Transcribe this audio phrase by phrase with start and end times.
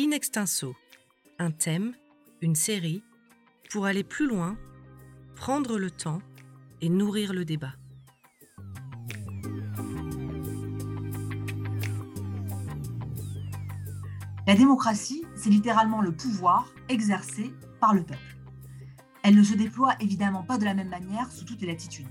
[0.00, 0.76] In extenso,
[1.40, 1.92] un thème,
[2.40, 3.02] une série,
[3.72, 4.56] pour aller plus loin,
[5.34, 6.20] prendre le temps
[6.80, 7.72] et nourrir le débat.
[14.46, 18.36] La démocratie, c'est littéralement le pouvoir exercé par le peuple.
[19.24, 22.06] Elle ne se déploie évidemment pas de la même manière sous toutes les latitudes.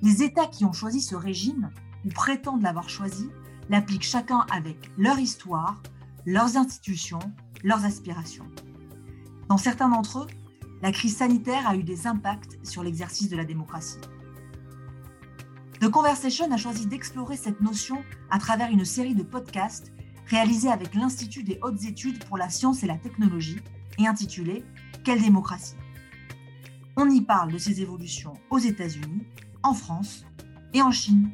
[0.00, 1.70] Les États qui ont choisi ce régime,
[2.04, 3.30] ou prétendent l'avoir choisi,
[3.68, 5.82] l'appliquent chacun avec leur histoire,
[6.26, 7.18] leurs institutions,
[7.64, 8.46] leurs aspirations.
[9.48, 10.26] Dans certains d'entre eux,
[10.82, 13.98] la crise sanitaire a eu des impacts sur l'exercice de la démocratie.
[15.80, 19.92] The Conversation a choisi d'explorer cette notion à travers une série de podcasts
[20.26, 23.60] réalisés avec l'Institut des hautes études pour la science et la technologie
[23.98, 24.64] et intitulé
[25.04, 25.74] Quelle démocratie?
[26.96, 29.26] On y parle de ces évolutions aux États-Unis,
[29.62, 30.24] en France
[30.72, 31.30] et en Chine.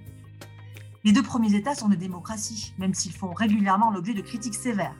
[1.04, 4.96] Les deux premiers États sont des démocraties, même s'ils font régulièrement l'objet de critiques sévères.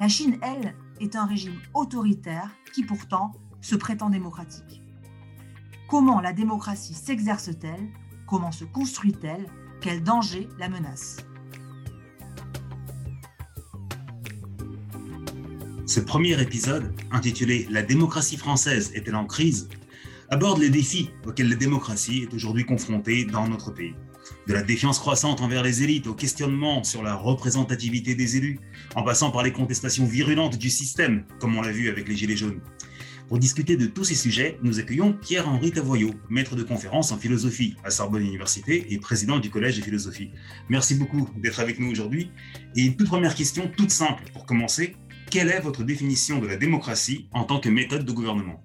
[0.00, 4.82] La Chine, elle, est un régime autoritaire qui pourtant se prétend démocratique.
[5.88, 7.88] Comment la démocratie s'exerce-t-elle?
[8.26, 9.46] Comment se construit-elle?
[9.80, 11.18] Quel danger la menace?
[15.86, 19.68] Ce premier épisode, intitulé La démocratie française est-elle en crise?
[20.30, 23.94] aborde les défis auxquels la démocratie est aujourd'hui confrontée dans notre pays.
[24.46, 28.60] De la défiance croissante envers les élites au questionnement sur la représentativité des élus,
[28.94, 32.36] en passant par les contestations virulentes du système, comme on l'a vu avec les Gilets
[32.36, 32.60] jaunes.
[33.28, 37.76] Pour discuter de tous ces sujets, nous accueillons Pierre-Henri Tavoyot, maître de conférence en philosophie
[37.84, 40.30] à Sorbonne Université et président du Collège de philosophie.
[40.70, 42.30] Merci beaucoup d'être avec nous aujourd'hui.
[42.74, 44.96] Et une toute première question, toute simple pour commencer.
[45.30, 48.64] Quelle est votre définition de la démocratie en tant que méthode de gouvernement?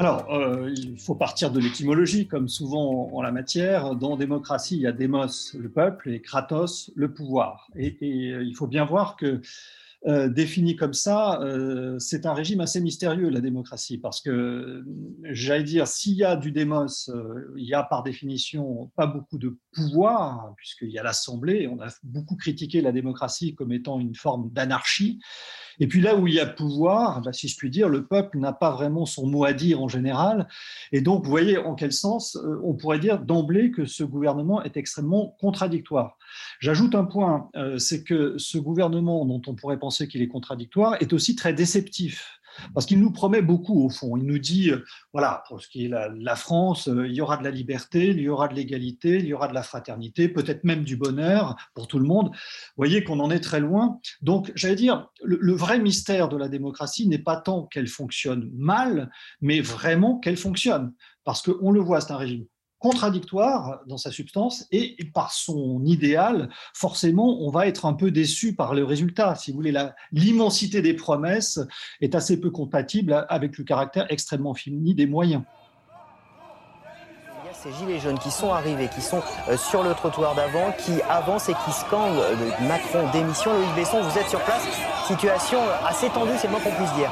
[0.00, 3.94] Alors, euh, il faut partir de l'étymologie, comme souvent en la matière.
[3.96, 7.68] Dans démocratie, il y a démos, le peuple, et kratos, le pouvoir.
[7.76, 9.42] Et, et il faut bien voir que
[10.06, 14.82] euh, défini comme ça, euh, c'est un régime assez mystérieux, la démocratie, parce que,
[15.24, 19.36] j'allais dire, s'il y a du démos, euh, il y a par définition pas beaucoup
[19.36, 24.14] de pouvoir, puisqu'il y a l'Assemblée, on a beaucoup critiqué la démocratie comme étant une
[24.14, 25.20] forme d'anarchie,
[25.80, 28.38] et puis là où il y a pouvoir, bah, si je puis dire, le peuple
[28.38, 30.46] n'a pas vraiment son mot à dire en général.
[30.92, 34.62] Et donc, vous voyez en quel sens euh, on pourrait dire d'emblée que ce gouvernement
[34.62, 36.18] est extrêmement contradictoire.
[36.60, 40.96] J'ajoute un point, euh, c'est que ce gouvernement dont on pourrait penser qu'il est contradictoire
[41.00, 42.39] est aussi très déceptif.
[42.74, 44.16] Parce qu'il nous promet beaucoup, au fond.
[44.16, 47.20] Il nous dit, euh, voilà, pour ce qui est la, la France, euh, il y
[47.20, 50.28] aura de la liberté, il y aura de l'égalité, il y aura de la fraternité,
[50.28, 52.28] peut-être même du bonheur pour tout le monde.
[52.28, 53.98] Vous voyez qu'on en est très loin.
[54.22, 58.50] Donc, j'allais dire, le, le vrai mystère de la démocratie n'est pas tant qu'elle fonctionne
[58.54, 60.92] mal, mais vraiment qu'elle fonctionne.
[61.24, 62.46] Parce qu'on le voit, c'est un régime
[62.80, 68.54] contradictoire dans sa substance et par son idéal, forcément, on va être un peu déçu
[68.54, 69.36] par le résultat.
[69.36, 69.74] Si vous voulez,
[70.10, 71.60] l'immensité des promesses
[72.00, 75.42] est assez peu compatible avec le caractère extrêmement fini des moyens
[77.62, 81.50] ces gilets jaunes qui sont arrivés, qui sont euh, sur le trottoir d'avant, qui avancent
[81.50, 82.34] et qui scandent euh,
[82.66, 83.52] Macron démission.
[83.52, 84.66] Loïc Besson, vous êtes sur place.
[85.06, 87.10] Situation assez tendue, c'est le moins qu'on puisse dire.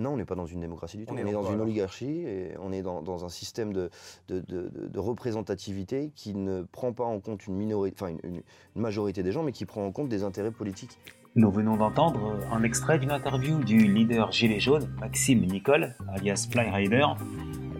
[0.00, 1.14] Non, on n'est pas dans une démocratie du tout.
[1.14, 3.90] On, est, dans une oligarchie et on est dans, un système de,
[4.28, 8.42] de, représentativité qui ne prend pas en compte une, minorité, enfin une,
[8.74, 10.98] majorité des gens, mais qui prend en compte des intérêts politiques.
[11.36, 17.06] Nous venons d'entendre un extrait d'une interview du leader Gilet jaune, Maxime Nicole, alias Flyrider,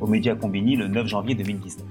[0.00, 1.86] aux médias Combini le 9 janvier 2019.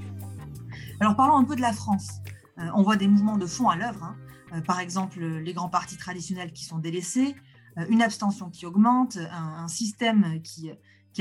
[1.00, 2.22] Alors parlons un peu de la France.
[2.60, 4.04] Euh, on voit des mouvements de fond à l'œuvre.
[4.04, 4.16] Hein.
[4.54, 7.49] Euh, par exemple, les grands partis traditionnels qui sont délaissés, euh,
[7.90, 10.72] une abstention qui augmente, un, système qui,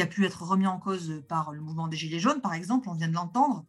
[0.01, 2.95] a pu être remis en cause par le mouvement des Gilets jaunes, par exemple, on
[2.95, 3.67] vient de l'entendre.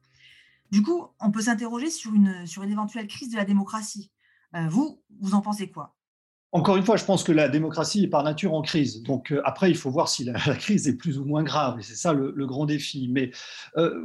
[0.72, 4.12] Du coup, on peut s'interroger sur une, sur une éventuelle crise de la démocratie.
[4.56, 5.96] Euh, vous, vous en pensez quoi?
[6.52, 9.04] Encore une fois, je pense que la démocratie est par nature en crise.
[9.04, 11.80] Donc euh, après, il faut voir si la, crise est plus ou moins grave.
[11.80, 13.08] Et c'est ça le, grand défi.
[13.12, 13.30] Mais
[13.78, 14.04] euh,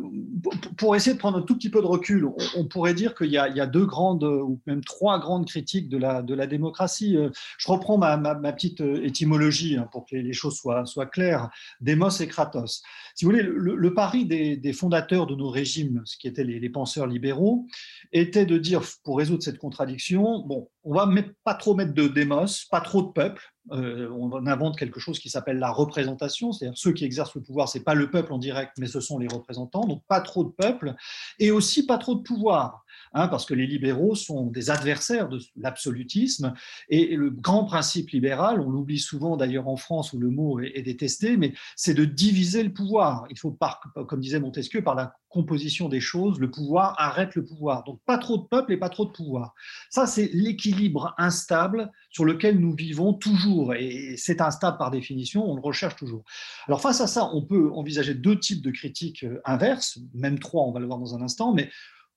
[0.77, 3.39] pour essayer de prendre un tout petit peu de recul, on, pourrait dire qu'il y,
[3.39, 7.17] a deux grandes ou même trois grandes critiques de la, démocratie.
[7.17, 11.49] Euh, je reprends ma, petite euh, étymologie hein, pour que les choses soient, claires.
[11.81, 12.83] Demos et Kratos.
[13.15, 16.61] Si vous voulez, le, pari des, des, fondateurs de nos régimes, ce qui étaient les,
[16.61, 17.67] les penseurs libéraux,
[18.13, 21.09] était de dire, pour résoudre cette contradiction, bon, on va
[21.45, 23.43] pas trop mettre de démos, pas trop de peuple.
[23.73, 27.69] Euh, on invente quelque chose qui s'appelle la représentation, c'est-à-dire ceux qui exercent le pouvoir,
[27.69, 29.87] c'est pas le peuple en direct, mais ce sont les représentants.
[29.87, 30.95] Donc pas trop de peuple
[31.39, 32.84] et aussi pas trop de pouvoir.
[33.15, 36.53] Hein, parce que les libéraux sont des adversaires de l'absolutisme.
[36.89, 40.83] Et le grand principe libéral, on l'oublie souvent d'ailleurs en France où le mot est,
[40.83, 43.27] détesté, mais c'est de diviser le pouvoir.
[43.31, 47.45] Il faut, par, comme disait Montesquieu, par la composition des choses, le pouvoir arrête le
[47.45, 47.85] pouvoir.
[47.85, 49.55] Donc pas trop de peuple et pas trop de pouvoir.
[49.91, 53.75] Ça, c'est l'équilibre instable sur lequel nous vivons toujours.
[53.75, 56.23] Et c'est instable par définition, on le recherche toujours.
[56.69, 60.65] Alors face à ça, on peut envisager deux types de critiques euh, inverses, même trois,
[60.65, 61.71] on va le voir dans un instant, mais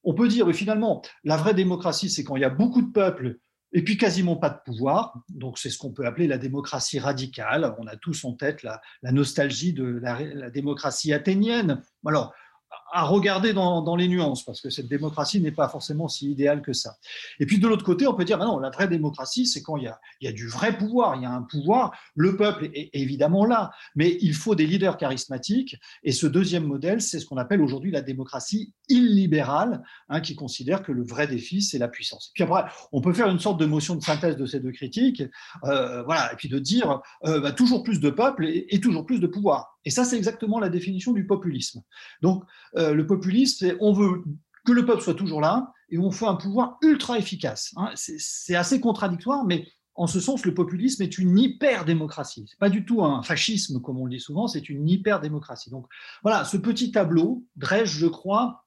[0.04, 3.40] on peut dire, finalement, la vraie démocratie, c'est quand il y a beaucoup de peuples
[3.74, 5.14] et puis quasiment pas de pouvoir.
[5.30, 7.76] Donc c'est ce qu'on peut appeler la démocratie radicale.
[7.80, 11.82] On a tous en tête la, nostalgie de la, la, démocratie athénienne.
[12.06, 12.34] Alors
[12.92, 16.74] à regarder dans, les nuances, parce que cette démocratie n'est pas forcément si idéale que
[16.74, 16.96] ça.
[17.40, 19.78] Et puis de l'autre côté, on peut dire, ben non, la vraie démocratie, c'est quand
[19.78, 19.92] il
[20.22, 23.72] y, a, du vrai pouvoir, il y a un pouvoir, le peuple est évidemment là,
[23.96, 27.92] mais il faut des leaders charismatiques, et ce deuxième modèle, c'est ce qu'on appelle aujourd'hui
[27.92, 32.30] la démocratie illibérale, hein, qui considère que le vrai défi, c'est la puissance.
[32.30, 34.72] Et puis après, on peut faire une sorte de motion de synthèse de ces deux
[34.72, 35.24] critiques,
[35.66, 39.20] euh, voilà, et puis de dire, euh, bah, toujours plus de peuple et toujours plus
[39.20, 39.78] de pouvoir.
[39.88, 41.82] Et ça, c'est exactement la définition du populisme.
[42.22, 42.44] Donc,
[42.78, 44.24] euh, le populisme, c'est on veut
[44.66, 47.74] que le peuple soit toujours là et on fait un pouvoir ultra efficace.
[47.78, 47.92] Hein.
[47.96, 52.46] C'est assez contradictoire, mais en ce sens, le populisme est une hyper-démocratie.
[52.48, 55.72] Ce pas du tout un fascisme, comme on le dit souvent, c'est une hyper-démocratie.
[55.72, 55.88] Donc
[56.22, 58.66] voilà, ce petit tableau dresse, je crois,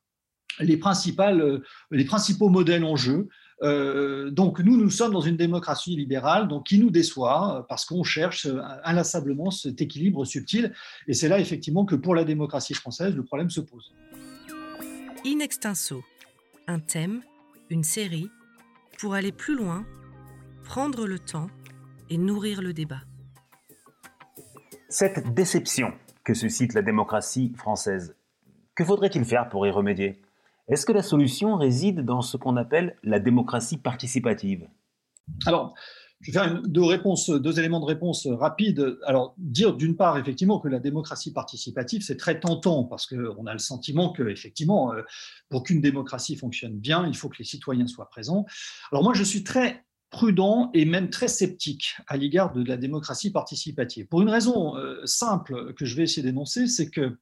[0.59, 3.29] les, principales, euh, les principaux modèles en jeu.
[3.63, 7.85] Euh, donc nous, nous sommes dans une démocratie libérale, donc qui nous déçoit euh, parce
[7.85, 10.73] qu'on cherche euh, inlassablement cet équilibre subtil.
[11.07, 13.93] Et c'est là effectivement que pour la démocratie française, le problème se pose.
[15.27, 16.03] In extenso,
[16.67, 17.21] un thème,
[17.69, 18.31] une série,
[18.99, 19.85] pour aller plus loin,
[20.65, 21.49] prendre le temps
[22.09, 23.03] et nourrir le débat.
[24.89, 25.93] Cette déception
[26.25, 28.17] que suscite la démocratie française,
[28.75, 30.21] que faudrait-il faire pour y remédier?
[30.71, 34.69] Est-ce que la solution réside dans ce qu'on appelle la démocratie participative?
[35.47, 35.75] Alors,
[36.21, 36.83] je vais faire deux,
[37.39, 38.99] deux éléments de réponse rapides.
[39.07, 43.53] Alors, dire d'une part, effectivement, que la démocratie participative, c'est très tentant parce qu'on a
[43.53, 45.03] le sentiment que, effectivement, euh,
[45.49, 48.45] pour qu'une démocratie fonctionne bien, il faut que les citoyens soient présents.
[48.93, 53.31] Alors, moi, je suis très prudent et même très sceptique à l'égard de la démocratie
[53.31, 54.07] participative.
[54.07, 57.17] Pour une raison euh, simple que je vais essayer d'énoncer, c'est que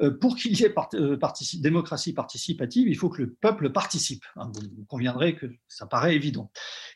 [0.00, 1.16] euh, pour qu'il y ait euh,
[1.60, 4.24] démocratie participative, il faut que le peuple participe.
[4.36, 6.50] Hein, vous conviendrez que ça paraît évident.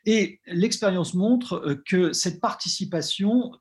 [0.04, 3.52] Et l'expérience montre que cette participation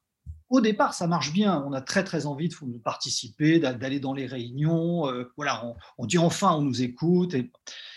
[0.49, 1.63] au départ, ça marche bien.
[1.67, 5.03] On a très très envie de participer, d'aller dans les réunions.
[5.35, 7.35] voilà, on, dit enfin on nous écoute.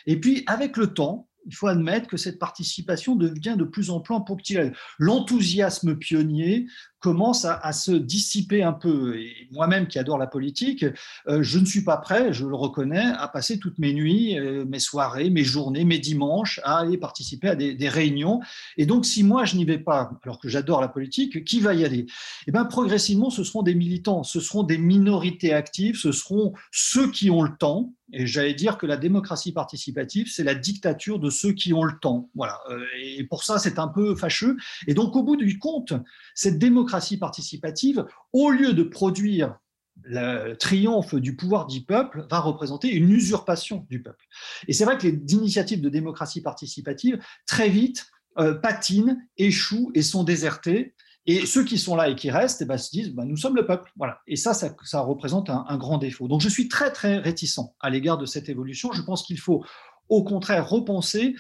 [0.07, 4.01] et, puis avec le temps, il faut admettre que cette participation devient de plus en
[4.01, 4.75] plus ponctuelle.
[4.99, 6.67] L'enthousiasme pionnier
[7.01, 9.17] commence à, se dissiper un peu.
[9.51, 10.85] Moi-même qui adore la politique,
[11.29, 14.65] euh, je ne suis pas prêt, je le reconnais, à passer toutes mes nuits, euh,
[14.67, 18.41] mes soirées, mes journées, mes dimanches à aller participer à des, réunions.
[18.77, 21.75] Et donc, si moi je n'y vais pas, alors que j'adore la politique, qui va
[21.75, 22.07] y aller?
[22.47, 27.11] Eh bien, progressivement, ce seront des militants, ce seront des minorités actives, ce seront ceux
[27.11, 27.95] qui ont le temps.
[28.13, 31.97] Et j'allais dire que la démocratie participative, c'est la dictature de ceux qui ont le
[32.01, 32.29] temps.
[32.35, 32.59] Voilà.
[32.69, 34.57] Euh, et pour ça, c'est un peu fâcheux.
[34.89, 35.93] Et donc, au bout du compte,
[36.35, 39.59] cette démocratie participative, au lieu de produire
[40.03, 44.25] le triomphe du pouvoir du peuple, va représenter une usurpation du peuple.
[44.67, 48.07] Et c'est vrai que les initiatives de démocratie participative, très vite,
[48.39, 50.95] euh, patinent, échouent et sont désertées.
[51.27, 53.57] Et ceux qui sont là et qui restent eh ben, se disent bah, nous sommes
[53.57, 53.93] le peuple.
[53.97, 54.21] Voilà.
[54.27, 56.29] Et ça, ça, représente un, un, grand défaut.
[56.29, 58.91] Donc je suis très, très réticent à l'égard de cette évolution.
[58.93, 59.65] Je pense qu'il faut
[60.09, 61.35] au contraire repenser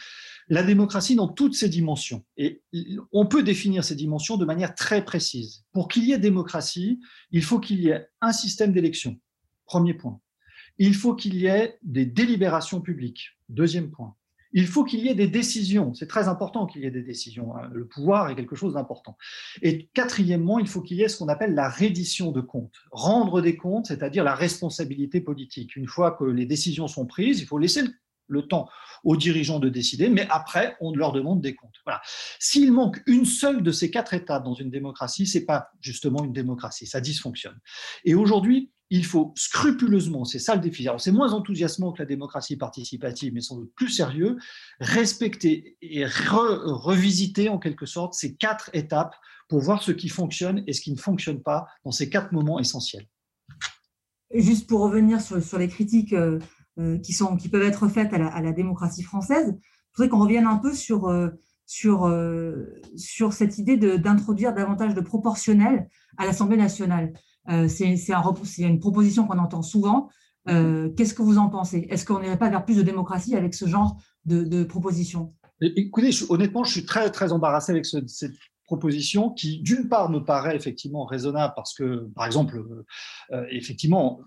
[0.50, 2.24] la démocratie dans toutes ses dimensions.
[2.36, 2.62] Et
[3.12, 5.64] on peut définir ces dimensions de manière très précise.
[5.72, 9.16] Pour qu'il y ait démocratie, il faut qu'il y ait un système d'élection.
[9.64, 10.20] Premier point.
[10.78, 13.38] Il faut qu'il y ait des délibérations publiques.
[13.48, 14.16] Deuxième point.
[14.52, 15.94] Il faut qu'il y ait des décisions.
[15.94, 17.54] C'est très important qu'il y ait des décisions.
[17.54, 17.70] Hein.
[17.72, 19.16] Le pouvoir est quelque chose d'important.
[19.62, 22.74] Et quatrièmement, il faut qu'il y ait ce qu'on appelle la reddition de comptes.
[22.90, 25.76] Rendre des comptes, c'est-à-dire la responsabilité politique.
[25.76, 27.90] Une fois que les décisions sont prises, il faut laisser le
[28.30, 28.68] le temps
[29.04, 31.76] aux dirigeants de décider, mais après, on leur demande des comptes.
[31.84, 32.00] Voilà.
[32.38, 36.32] S'il manque une seule de ces quatre étapes dans une démocratie, c'est pas justement une
[36.32, 37.58] démocratie, ça dysfonctionne.
[38.04, 42.56] Et aujourd'hui, il faut scrupuleusement, c'est ça le défi, c'est moins enthousiasmant que la démocratie
[42.56, 44.36] participative, mais sans doute plus sérieux,
[44.80, 49.14] respecter et revisiter en quelque sorte ces quatre étapes
[49.48, 52.58] pour voir ce qui fonctionne et ce qui ne fonctionne pas dans ces quatre moments
[52.58, 53.06] essentiels.
[54.34, 56.38] Juste pour revenir sur, les critiques euh,
[57.02, 59.54] qui, sont, qui peuvent être faites à la, démocratie française.
[59.56, 61.28] Je voudrais qu'on revienne un peu sur, euh,
[61.66, 67.12] sur, euh, sur cette idée d'introduire davantage de proportionnel à l'Assemblée nationale.
[67.68, 67.96] C'est
[68.58, 70.08] une proposition qu'on entend souvent.
[70.46, 71.86] Qu'est-ce que vous en pensez?
[71.90, 75.34] Est-ce qu'on n'irait pas vers plus de démocratie avec ce genre de, proposition?
[75.60, 78.32] Écoutez, honnêtement, je suis très, très embarrassé avec cette
[78.70, 82.84] proposition qui, d'une part, me paraît effectivement raisonnable parce que, par exemple,
[83.32, 84.20] euh, effectivement,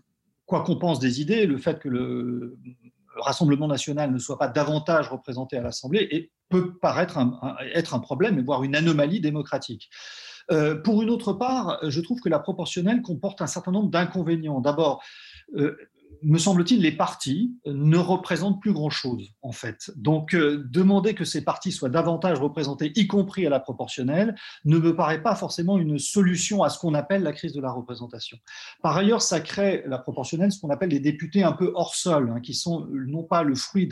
[0.45, 2.57] quoi qu'on pense des idées, le fait que le
[3.15, 7.19] Rassemblement national ne soit pas davantage représenté à l'Assemblée peut paraître
[7.73, 9.89] être un problème voire une anomalie démocratique.
[10.51, 14.61] Euh, pour une autre part, je trouve que la proportionnelle comporte un certain nombre d'inconvénients.
[14.61, 15.01] D'abord,
[15.55, 15.77] euh,
[16.21, 19.91] me semble-t-il, les partis ne représentent plus grand-chose, en fait.
[19.95, 24.77] Donc, euh, demander que ces partis soient davantage représentés, y compris à la proportionnelle, ne
[24.77, 28.37] me paraît pas forcément une solution à ce qu'on appelle la crise de la représentation.
[28.81, 32.31] Par ailleurs, ça crée, la proportionnelle, ce qu'on appelle des députés un peu hors sol,
[32.33, 33.89] hein, qui sont non pas le fruit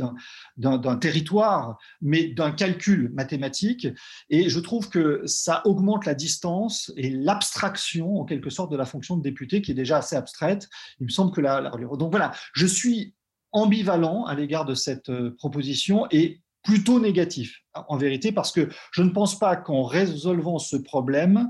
[0.57, 3.87] d'un territoire, mais d'un calcul mathématique.
[4.29, 8.85] Et je trouve que ça augmente la distance et l'abstraction, en quelque sorte, de la
[8.85, 10.69] fonction de député, qui est déjà assez abstraite.
[10.99, 11.71] Il me semble que la...
[11.97, 13.15] Donc, voilà, je suis
[13.51, 19.01] ambivalent à l'égard de cette euh, proposition et plutôt négatif, en vérité, parce que je
[19.01, 21.49] ne pense pas qu'en résolvant ce problème,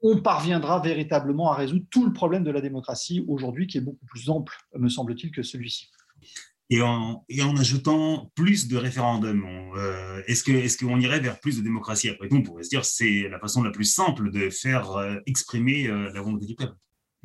[0.00, 4.06] on parviendra véritablement à résoudre tout le problème de la démocratie aujourd'hui, qui est beaucoup
[4.06, 5.90] plus ample, me semble-t-il, que celui-ci.
[6.70, 7.24] Et en,
[7.58, 9.44] ajoutant plus de référendums,
[9.76, 12.08] euh, est-ce qu'on est qu'on irait vers plus de démocratie?
[12.08, 14.92] Après tout, on pourrait se dire que c'est la façon la plus simple de faire
[14.92, 16.76] euh, exprimer la volonté du peuple.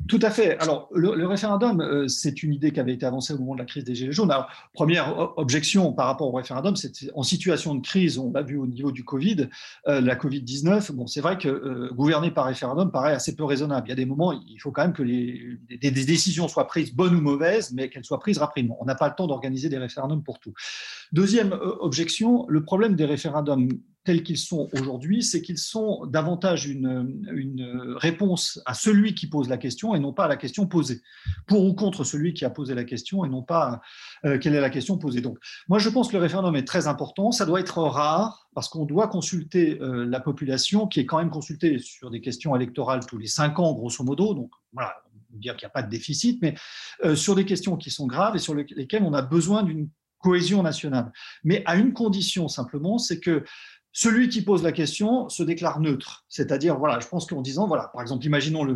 [0.06, 0.58] Tout à fait.
[0.58, 3.64] Alors, le, référendum, euh, c'est une idée qui avait été avancée au moment de la
[3.64, 4.30] crise des Gilets jaunes.
[4.30, 8.58] Alors, première objection par rapport au référendum, c'est en situation de crise, on l'a vu
[8.58, 9.48] au niveau du Covid,
[9.88, 10.92] euh, la Covid-19.
[10.92, 13.86] Bon, c'est vrai que euh, gouverner par référendum paraît assez peu raisonnable.
[13.86, 16.66] Il y a des moments, il faut quand même que les, des, des décisions soient
[16.66, 18.76] prises, bonnes ou mauvaises, mais qu'elles soient prises rapidement.
[18.80, 20.52] On n'a pas le temps d'organiser des référendums pour tout.
[21.12, 23.68] Deuxième objection, le problème des référendums
[24.04, 26.84] tels qu'ils sont aujourd'hui, c'est qu'ils sont davantage une,
[27.96, 31.00] réponse à celui qui pose la question et non pas à la question posée.
[31.46, 33.80] Pour ou contre celui qui a posé la question et non pas
[34.24, 35.20] euh, quelle est la question posée.
[35.20, 37.32] Donc, moi, je pense que le référendum est très important.
[37.32, 41.30] Ça doit être rare parce qu'on doit consulter euh, la population qui est quand même
[41.30, 44.34] consultée sur des questions électorales tous les cinq ans, grosso modo.
[44.34, 44.94] Donc, voilà,
[45.30, 46.54] dire qu'il n'y a pas de déficit, mais
[47.04, 50.62] euh, sur des questions qui sont graves et sur lesquelles on a besoin d'une cohésion
[50.62, 51.12] nationale.
[51.44, 53.44] Mais à une condition simplement, c'est que
[53.94, 56.26] celui qui pose la question se déclare neutre.
[56.28, 58.66] C'est-à-dire, voilà, je pense qu'en disant, voilà, par exemple, imaginons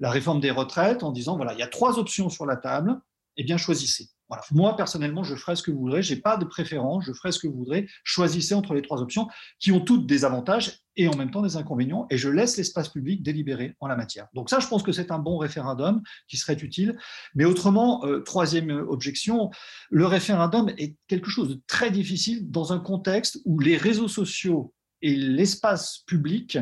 [0.00, 3.00] la réforme des retraites, en disant, voilà, il y a trois options sur la table,
[3.36, 4.08] eh bien, choisissez.
[4.52, 6.02] Moi, personnellement, je ferai ce que vous voudrez.
[6.02, 7.04] Je n'ai pas de préférence.
[7.04, 7.88] Je ferai ce que vous voudrez.
[8.02, 11.56] Choisissez entre les trois options qui ont toutes des avantages et en même temps des
[11.56, 12.06] inconvénients.
[12.10, 14.28] Et je laisse l'espace public délibérer en la matière.
[14.34, 16.96] Donc ça, je pense que c'est un bon référendum qui serait utile.
[17.34, 19.50] Mais autrement, euh, troisième objection,
[19.90, 24.72] le référendum est quelque chose de très difficile dans un contexte où les réseaux sociaux
[25.04, 26.58] et l'espace public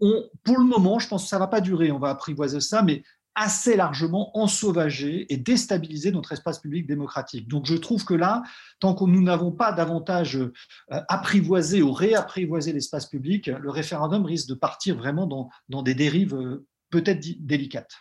[0.00, 2.60] ont, pour le moment, je pense que ça ne va pas durer, on va apprivoiser
[2.60, 3.04] ça, mais
[3.36, 7.46] assez largement ensauvager et déstabiliser notre espace public démocratique.
[7.48, 8.42] Donc je trouve que là,
[8.80, 10.52] tant que nous n'avons pas davantage euh,
[10.88, 16.34] apprivoisé ou réapprivoisé l'espace public, le référendum risque de partir vraiment dans, dans des dérives
[16.34, 17.94] euh, peut-être délicates.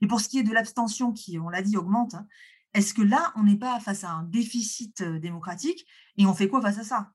[0.00, 2.26] Et pour ce qui est de l'abstention qui, on l'a dit, augmente, hein,
[2.72, 5.86] est-ce que là, on n'est pas face à un déficit euh, démocratique
[6.16, 7.10] et on fait quoi face à ça?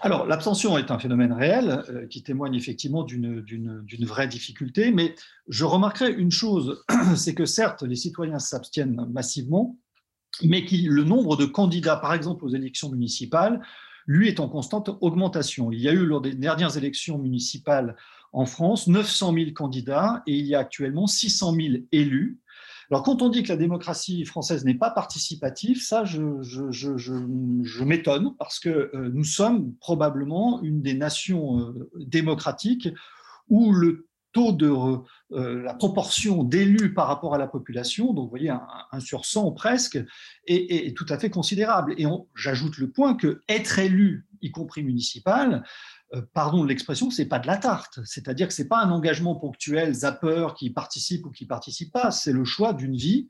[0.00, 5.14] Alors, l'abstention est un phénomène réel euh, qui témoigne effectivement d'une vraie difficulté, mais
[5.48, 6.84] je remarquerai une chose,
[7.16, 9.76] c'est que certes, les citoyens s'abstiennent massivement,
[10.42, 13.60] mais le nombre de candidats, par exemple aux élections municipales,
[14.06, 15.72] lui est en constante augmentation.
[15.72, 17.96] Il y a eu lors des dernières élections municipales
[18.32, 22.38] en France 900 000 candidats et il y a actuellement 600 000 élus
[22.90, 28.60] alors, quand on dit que la démocratie française n'est pas participative, ça, je, m'étonne parce
[28.60, 32.88] que euh, nous sommes probablement une des nations euh, démocratiques
[33.48, 34.70] où le taux de
[35.32, 39.52] euh, la proportion d'élus par rapport à la population, donc vous voyez un, sur 100
[39.52, 39.98] presque,
[40.46, 41.94] est, est, tout à fait considérable.
[41.98, 45.64] Et j'ajoute le point que être élu, y compris municipal,
[46.32, 48.00] pardon de l'expression, c'est pas de la tarte.
[48.04, 52.10] C'est-à-dire que c'est pas un engagement ponctuel, zapper qui participe ou qui participe pas.
[52.10, 53.28] C'est le choix d'une vie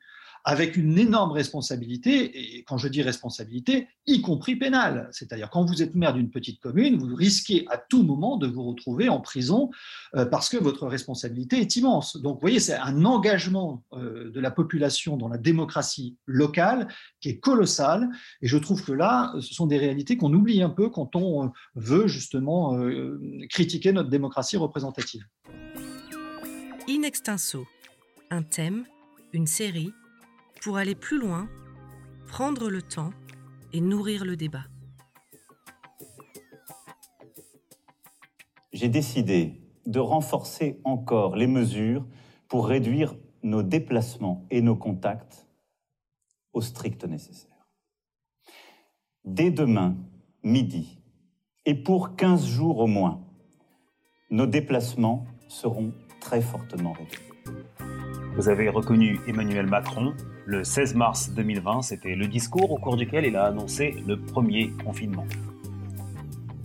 [0.49, 5.09] avec une énorme responsabilité, et quand je dis responsabilité, y compris pénale.
[5.11, 8.63] C'est-à-dire quand vous êtes maire d'une petite commune, vous risquez à tout moment de vous
[8.63, 9.71] retrouver en prison
[10.15, 12.17] euh, parce que votre responsabilité est immense.
[12.23, 16.87] Donc vous voyez, c'est un engagement euh, de la population dans la démocratie locale
[17.21, 18.09] qui est colossal,
[18.41, 21.47] et je trouve que là, ce sont des réalités qu'on oublie un peu quand on
[21.47, 22.79] euh, veut justement
[23.51, 25.25] critiquer notre démocratie représentative.
[26.89, 27.67] In extenso,
[28.31, 28.85] un thème,
[29.33, 29.93] une série
[30.63, 31.49] pour aller plus loin,
[32.27, 33.11] prendre le temps
[33.73, 34.65] et nourrir le débat.
[38.73, 42.07] J'ai décidé de renforcer encore les mesures
[42.49, 45.47] pour réduire nos déplacements et nos contacts
[46.53, 47.53] au strict nécessaire.
[49.25, 49.97] dès demain,
[50.43, 50.99] midi,
[51.65, 53.21] et pour 15 jours au moins,
[54.31, 57.23] nos déplacements seront très fortement réduits.
[58.37, 60.15] Vous avez reconnu Emmanuel Macron.
[60.45, 64.73] Le 16 mars 2020, c'était le discours au cours duquel il a annoncé le premier
[64.85, 65.27] confinement.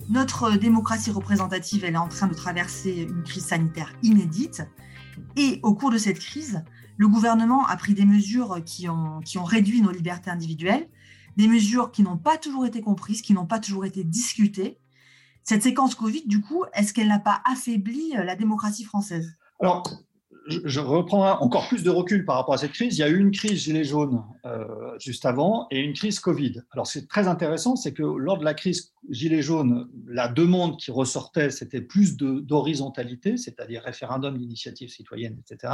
[0.09, 4.63] Notre démocratie représentative, elle est en train de traverser une crise sanitaire inédite.
[5.37, 6.61] Et au cours de cette crise,
[6.97, 10.89] le gouvernement a pris des mesures qui ont, qui ont réduit nos libertés individuelles,
[11.37, 14.77] des mesures qui n'ont pas toujours été comprises, qui n'ont pas toujours été discutées.
[15.45, 19.37] Cette séquence Covid, du coup, est-ce qu'elle n'a pas affaibli la démocratie française?
[19.61, 19.83] Alors,
[20.63, 22.97] je reprends encore plus de recul par rapport à cette crise.
[22.97, 24.65] Il y a eu une crise gilet jaune euh,
[24.99, 26.61] juste avant et une crise Covid.
[26.71, 30.91] Alors, c'est très intéressant, c'est que lors de la crise gilet jaune, la demande qui
[30.91, 35.73] ressortait, c'était plus d'horizontalité, c'est-à-dire référendum d'initiative citoyenne, etc.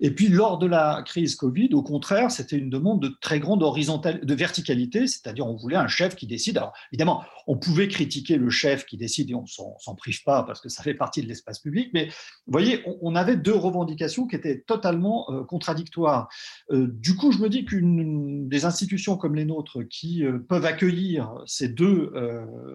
[0.00, 3.60] Et puis, lors de la crise Covid, au contraire, c'était une demande de très grande
[3.60, 6.58] de verticalité, c'est-à-dire on voulait un chef qui décide.
[6.58, 10.60] Alors, évidemment, on pouvait critiquer le chef qui décide et on s'en prive pas parce
[10.60, 14.36] que ça fait partie de l'espace public, mais vous voyez, on, avait deux revendications qui
[14.36, 16.28] étaient totalement euh, contradictoires.
[16.70, 20.64] Euh, du coup, je me dis qu'une des institutions comme les nôtres qui euh, peuvent
[20.64, 22.12] accueillir ces deux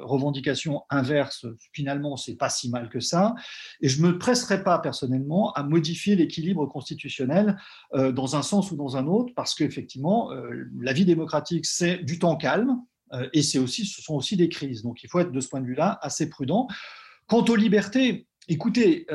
[0.01, 3.35] revendications inverses, finalement, c'est pas si mal que ça.
[3.81, 7.57] Et je me presserai pas personnellement à modifier l'équilibre constitutionnel
[7.93, 10.31] dans un sens ou dans un autre, parce qu'effectivement,
[10.79, 12.81] la vie démocratique, c'est du temps calme.
[13.33, 14.83] Et c'est aussi, ce sont aussi des crises.
[14.83, 16.67] Donc il faut être de ce point de vue-là assez prudent.
[17.27, 19.07] Quant aux libertés, écoutez,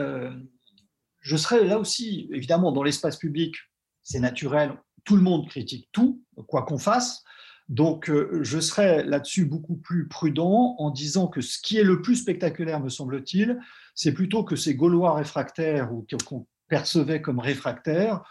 [1.23, 3.55] je serais là aussi, évidemment, dans l'espace public,
[4.02, 4.75] c'est naturel,
[5.05, 7.23] tout le monde critique tout, quoi qu'on fasse.
[7.69, 12.02] Donc, euh, je serais là-dessus beaucoup plus prudent en disant que ce qui est le
[12.02, 13.59] plus spectaculaire, me semble-t-il,
[13.95, 18.23] c'est plutôt que ces Gaulois réfractaires ou qu'on percevait comme réfractaires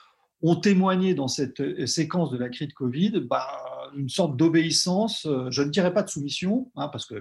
[0.43, 3.48] ont témoigné dans cette euh, séquence de la crise de Covid bah,
[3.95, 7.15] une sorte d'obéissance, euh, je ne dirais pas de soumission, hein, parce que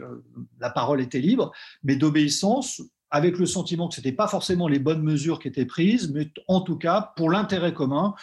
[0.58, 1.52] la parole était libre,
[1.84, 5.66] mais d'obéissance avec le sentiment que ce n'était pas forcément les bonnes mesures qui étaient
[5.66, 8.14] prises, mais en tout cas, pour l'intérêt commun,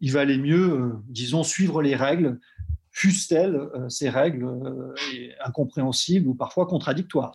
[0.00, 2.40] il valait mieux, euh, disons, suivre les règles,
[2.90, 4.94] fussent-elles euh, ces règles euh,
[5.44, 7.32] incompréhensibles ou parfois contradictoires.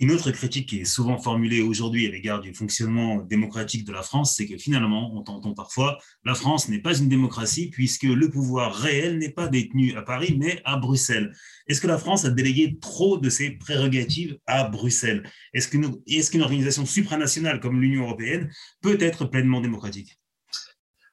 [0.00, 4.02] Une autre critique qui est souvent formulée aujourd'hui à l'égard du fonctionnement démocratique de la
[4.02, 8.30] France, c'est que finalement, on entend parfois, la France n'est pas une démocratie puisque le
[8.30, 11.32] pouvoir réel n'est pas détenu à Paris, mais à Bruxelles.
[11.66, 15.28] Est-ce que la France a délégué trop de ses prérogatives à Bruxelles?
[15.52, 15.68] Est-ce
[16.30, 20.20] qu'une organisation supranationale comme l'Union européenne peut être pleinement démocratique?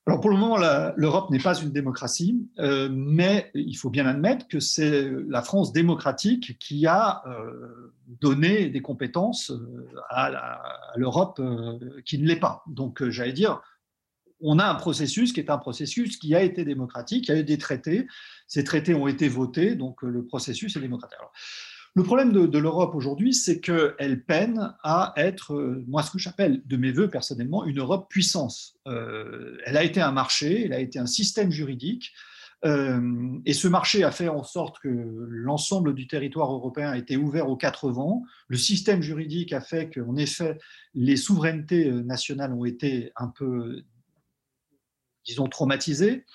[0.08, 0.58] Alors pour le moment,
[0.98, 5.74] l'Europe n'est pas une démocratie, euh, mais il faut bien admettre que c'est la France
[5.74, 7.92] démocratique qui a euh,
[8.22, 10.62] donné des compétences euh, à
[10.96, 11.42] l'Europe
[12.06, 12.64] qui ne l'est pas.
[12.68, 13.64] Donc j'allais dire,
[14.42, 17.40] on a un processus qui est un processus qui a été démocratique, il y a
[17.40, 18.06] eu des traités,
[18.46, 21.18] ces traités ont été votés, donc le processus est démocratique.
[21.98, 26.62] Le problème de, l'Europe aujourd'hui, c'est qu'elle peine à être, euh, moi ce que j'appelle
[26.66, 28.76] de mes voeux personnellement, une Europe puissance.
[28.86, 32.12] Euh, elle a été un marché, elle a été un système juridique,
[32.66, 37.16] euh, et ce marché a fait en sorte que l'ensemble du territoire européen a été
[37.16, 38.24] ouvert aux quatre vents.
[38.50, 40.58] Le système juridique a fait qu'en effet,
[40.96, 43.84] les souverainetés nationales ont été un peu,
[45.26, 46.26] disons, traumatisées.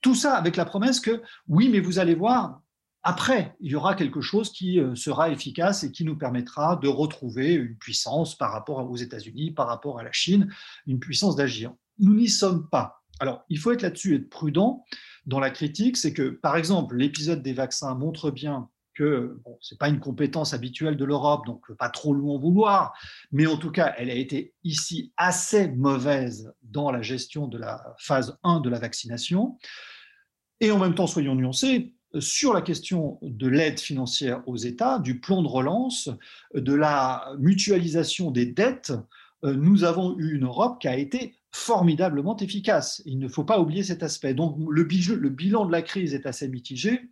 [0.00, 2.60] Tout ça avec la promesse que, oui, mais vous allez voir,
[3.08, 6.88] après, il y aura quelque chose qui euh, sera efficace et qui nous permettra de
[6.88, 10.52] retrouver une puissance par rapport aux États-Unis, par rapport à la Chine,
[10.86, 11.72] une puissance d'agir.
[11.98, 13.02] Nous n'y sommes pas.
[13.18, 14.84] Alors, il faut être là-dessus, être prudent
[15.24, 15.96] dans la critique.
[15.96, 20.00] C'est que, par exemple, l'épisode des vaccins montre bien que bon, ce n'est pas une
[20.00, 22.92] compétence habituelle de l'Europe, donc pas trop loin vouloir,
[23.32, 27.94] mais en tout cas, elle a été ici assez mauvaise dans la gestion de la
[27.96, 29.56] phase 1 de la vaccination.
[30.60, 35.20] Et en même temps, soyons nuancés, sur la question de l'aide financière aux États, du
[35.20, 36.08] plan de relance,
[36.54, 38.92] de la mutualisation des dettes,
[39.44, 43.02] euh, nous avons eu une Europe qui a été formidablement efficace.
[43.06, 44.34] Il ne faut pas oublier cet aspect.
[44.34, 47.08] Donc le, bilan de la crise est assez mitigé,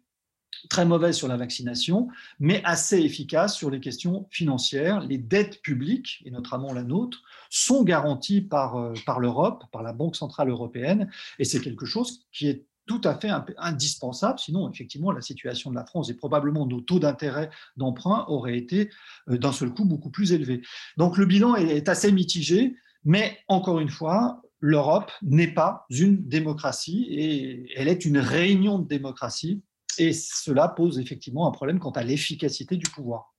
[0.68, 2.09] très mauvais sur la vaccination,
[2.40, 5.00] mais assez efficace sur les questions financières.
[5.00, 9.92] Les dettes publiques, et notamment la nôtre, sont garanties par, euh, par l'Europe, par la
[9.92, 14.38] Banque centrale européenne, et c'est quelque chose qui est tout à fait indispensable.
[14.38, 18.90] Sinon, effectivement, la situation de la France et probablement nos taux d'intérêt d'emprunt auraient été
[19.29, 20.62] euh, d'un seul coup beaucoup plus élevés.
[20.96, 27.07] Donc le bilan est assez mitigé, mais encore une fois, l'Europe n'est pas une démocratie
[27.11, 29.62] et elle est une réunion de démocratie.
[29.99, 33.35] Et cela pose effectivement un problème quant à l'efficacité du pouvoir.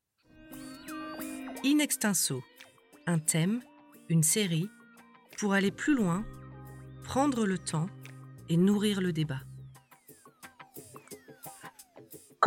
[1.65, 2.43] In extenso,
[3.05, 3.61] un thème,
[4.09, 4.69] une série,
[5.37, 6.25] pour aller plus loin,
[7.03, 7.87] prendre le temps
[8.49, 9.41] et nourrir le débat.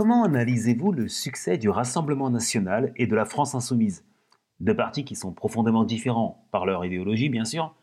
[0.00, 4.02] comment analysez-vous le succès du Rassemblement national et de la France insoumise?
[4.58, 7.74] Deux partis qui sont profondément différents par leur idéologie, bien sûr,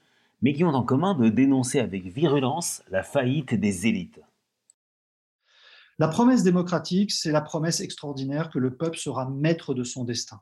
[0.41, 4.19] mais qui ont en commun de dénoncer avec virulence la faillite des élites.
[5.99, 10.41] La promesse démocratique, c'est la promesse extraordinaire que le peuple sera maître de son destin.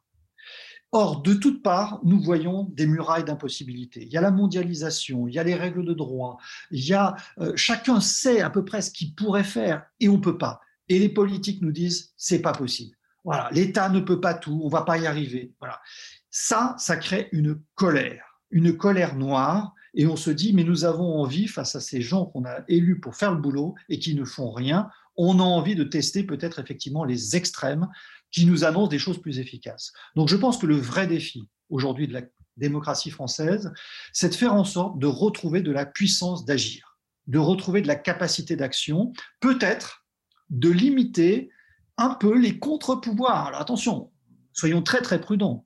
[0.91, 4.03] Or, de toutes parts, nous voyons des murailles d'impossibilité.
[4.05, 6.37] Il y a la mondialisation, il y a les règles de droit,
[6.71, 10.19] il y a euh, chacun sait à peu près ce qu'il pourrait faire et on
[10.19, 10.61] peut pas.
[10.87, 12.95] Et les politiques nous disent c'est pas possible.
[13.25, 15.51] Voilà, l'État ne peut pas tout, on va pas y arriver.
[15.59, 15.81] Voilà,
[16.29, 19.73] ça, ça crée une colère, une colère noire.
[19.95, 22.99] Et on se dit, mais nous avons envie, face à ces gens qu'on a élus
[22.99, 26.59] pour faire le boulot et qui ne font rien, on a envie de tester peut-être
[26.59, 27.87] effectivement les extrêmes
[28.35, 29.93] qui nous annoncent des choses plus efficaces.
[30.17, 32.21] Donc je pense que le vrai défi aujourd'hui de la
[32.57, 33.71] démocratie française,
[34.11, 37.95] c'est de faire en sorte de retrouver de la puissance d'agir, de retrouver de la
[37.95, 40.05] capacité d'action, peut-être
[40.49, 41.49] de limiter
[41.95, 43.47] un peu les contre-pouvoirs.
[43.47, 44.11] Alors attention,
[44.51, 45.65] soyons très très prudents.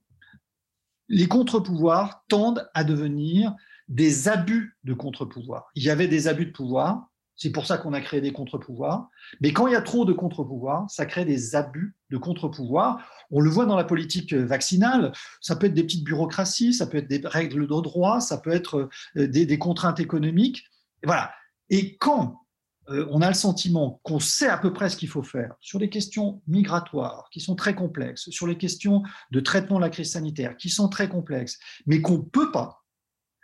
[1.07, 3.55] Les contre-pouvoirs tendent à devenir
[3.87, 5.71] des abus de contre-pouvoirs.
[5.73, 7.08] Il y avait des abus de pouvoir,
[7.39, 9.09] c'est pour ça qu'on a créé des contre-pouvoirs.
[9.39, 12.99] Mais quand il y a trop de contre-pouvoirs, ça crée des abus de contre-pouvoirs.
[13.31, 15.13] On le voit dans la politique vaccinale.
[15.39, 18.51] Ça peut être des petites bureaucraties, ça peut être des règles de droit, ça peut
[18.51, 20.65] être euh, des, contraintes économiques.
[21.01, 21.31] Et voilà.
[21.69, 22.41] Et quand
[22.89, 25.79] euh, on a le sentiment qu'on sait à peu près ce qu'il faut faire sur
[25.79, 30.11] les questions migratoires, qui sont très complexes, sur les questions de traitement de la crise
[30.11, 32.83] sanitaire, qui sont très complexes, mais qu'on ne peut pas,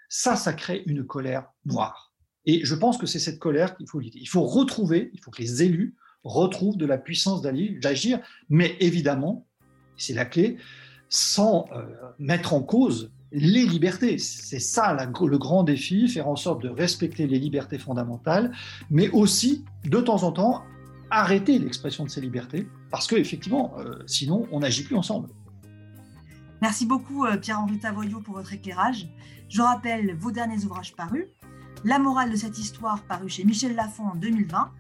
[0.10, 2.15] ça, ça crée une colère noire.
[2.46, 4.20] Et je pense que c'est cette colère qu'il faut lutter.
[4.20, 9.46] Il faut retrouver, il faut que les élus retrouvent de la puissance d'agir, mais évidemment,
[9.98, 10.58] c'est la clé,
[11.10, 11.84] sans euh,
[12.20, 14.18] mettre en cause les libertés.
[14.18, 18.52] C'est ça le grand défi, faire en sorte de respecter les libertés fondamentales,
[18.90, 20.64] mais aussi, de temps en temps,
[21.12, 25.30] arrêter l'expression de ces libertés, parce qu'effectivement, euh, sinon, on n'agit plus ensemble.
[26.62, 29.08] Merci beaucoup, euh, Pierre-Henri Tavoyot, pour votre éclairage.
[29.50, 31.28] Je rappelle vos derniers ouvrages parus
[31.86, 34.72] la morale de cette histoire parue chez Michel Lafon en 2020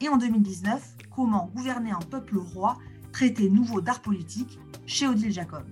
[0.00, 2.78] et en 2019, Comment gouverner un peuple roi,
[3.12, 5.64] traité nouveau d'art politique chez Odile Jacob.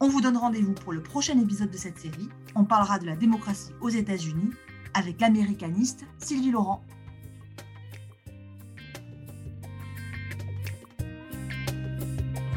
[0.00, 2.28] On vous donne rendez-vous pour le prochain épisode de cette série.
[2.56, 4.50] On parlera de la démocratie aux États-Unis
[4.92, 6.84] avec l'américaniste Sylvie Laurent.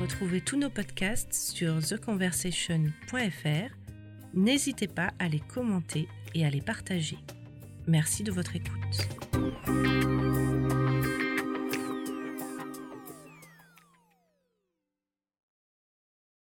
[0.02, 3.77] Retrouvez tous nos podcasts sur theconversation.fr.
[4.34, 7.18] N'hésitez pas à les commenter et à les partager.
[7.88, 10.27] Merci de votre écoute.